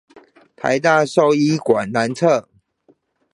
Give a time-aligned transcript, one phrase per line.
[0.55, 2.47] 臺大獸醫館南側